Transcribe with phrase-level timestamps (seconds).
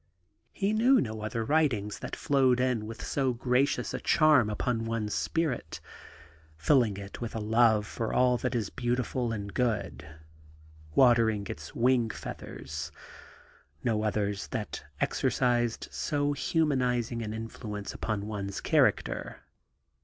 [0.51, 3.93] He knew no other writings that flowed in with so 60 THE GARDEN GOD gracious
[3.93, 5.79] a chann upon one's spirit,
[6.57, 10.07] filling it with a love for all that is beautiful and good,
[10.95, 12.91] watering its' wing feathers':
[13.83, 19.41] no others that exercised so humanis ing an influence upon one's character.